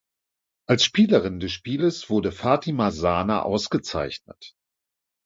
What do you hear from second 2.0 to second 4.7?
wurde Fatima Sana ausgezeichnet.